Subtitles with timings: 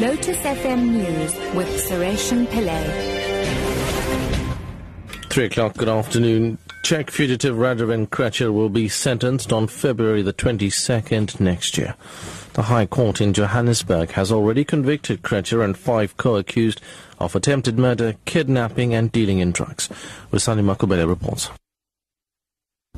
[0.00, 2.84] Lotus FM News with Sureshan Pillay.
[5.28, 6.58] Three o'clock, good afternoon.
[6.84, 11.96] Czech fugitive Radovan Krejcir will be sentenced on February the 22nd next year.
[12.52, 16.80] The High Court in Johannesburg has already convicted Krejcir and five co-accused
[17.18, 19.88] of attempted murder, kidnapping and dealing in drugs.
[20.30, 21.50] Wisani Makubele reports.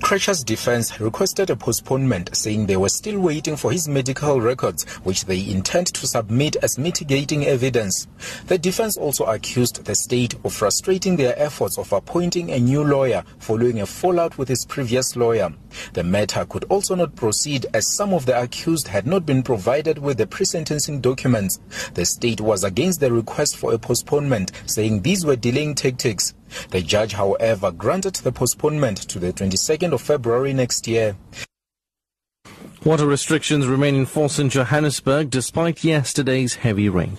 [0.00, 5.26] Krejcir's defense requested a postponement, saying they were still waiting for his medical records, which
[5.26, 8.06] they intend to submit as mitigating evidence.
[8.46, 13.22] The defense also accused the state of frustrating their efforts of appointing a new lawyer
[13.38, 15.52] following a fallout with his previous lawyer.
[15.92, 19.98] The matter could also not proceed as some of the accused had not been provided
[19.98, 21.60] with the pre-sentencing documents.
[21.94, 26.34] The state was against the request for a postponement, saying these were delaying tactics.
[26.70, 31.16] The judge, however, granted the postponement to the 22nd of February next year.
[32.84, 37.16] Water restrictions remain in force in Johannesburg despite yesterday's heavy rain.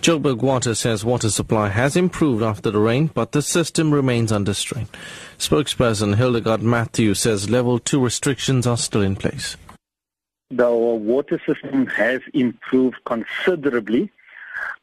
[0.00, 4.52] Joburg Water says water supply has improved after the rain, but the system remains under
[4.52, 4.88] strain.
[5.38, 9.56] Spokesperson Hildegard Matthew says level 2 restrictions are still in place.
[10.50, 14.10] The water system has improved considerably.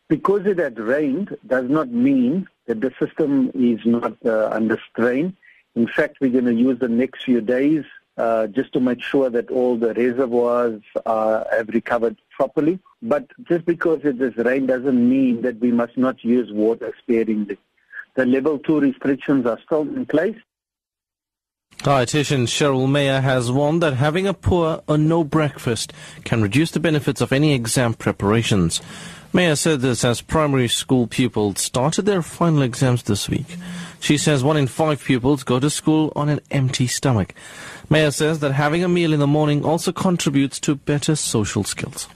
[0.09, 5.38] Because it had rained does not mean that the system is not uh, under strain.
[5.75, 7.85] In fact, we're going to use the next few days
[8.17, 12.80] uh, just to make sure that all the reservoirs uh, have recovered properly.
[13.02, 17.57] But just because it is rain doesn't mean that we must not use water sparingly.
[18.15, 20.37] The level two restrictions are still in place.
[21.77, 25.93] Dietitian Cheryl Mayer has warned that having a poor or no breakfast
[26.25, 28.81] can reduce the benefits of any exam preparations.
[29.31, 33.58] Mayer said this as primary school pupils started their final exams this week.
[33.99, 37.36] She says one in five pupils go to school on an empty stomach.
[37.91, 42.08] Mayer says that having a meal in the morning also contributes to better social skills.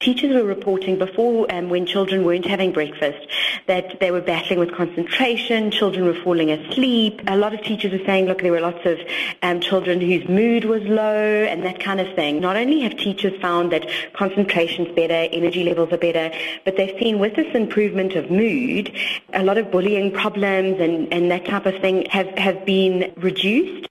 [0.00, 3.26] Teachers were reporting before um, when children weren't having breakfast
[3.66, 7.22] that they were battling with concentration, children were falling asleep.
[7.26, 9.00] A lot of teachers were saying, look, there were lots of
[9.42, 12.40] um, children whose mood was low and that kind of thing.
[12.40, 16.30] Not only have teachers found that concentration's better, energy levels are better,
[16.66, 18.94] but they've seen with this improvement of mood,
[19.32, 23.88] a lot of bullying problems and, and that type of thing have, have been reduced.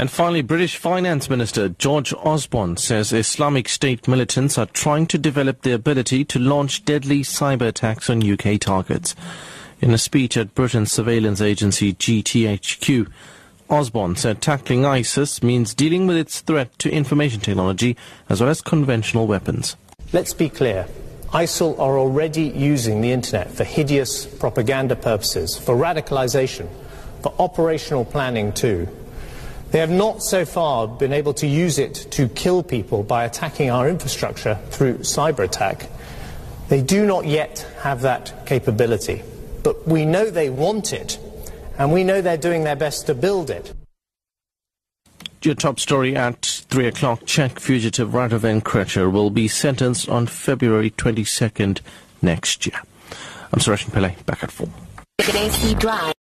[0.00, 5.60] And finally, British Finance Minister George Osborne says Islamic State militants are trying to develop
[5.60, 9.14] the ability to launch deadly cyber attacks on UK targets.
[9.82, 13.12] In a speech at Britain's surveillance agency GCHQ,
[13.68, 17.94] Osborne said tackling ISIS means dealing with its threat to information technology
[18.30, 19.76] as well as conventional weapons.
[20.14, 20.86] Let's be clear.
[21.34, 26.70] ISIL are already using the internet for hideous propaganda purposes, for radicalization,
[27.22, 28.88] for operational planning too.
[29.70, 33.70] They have not so far been able to use it to kill people by attacking
[33.70, 35.88] our infrastructure through cyber attack.
[36.68, 39.22] They do not yet have that capability.
[39.62, 41.18] But we know they want it,
[41.78, 43.72] and we know they're doing their best to build it.
[45.42, 47.24] Your top story at 3 o'clock.
[47.24, 51.80] Czech fugitive Radovan Krejcir will be sentenced on February 22nd
[52.20, 52.82] next year.
[53.52, 54.68] I'm Suresh Pillay, back at 4.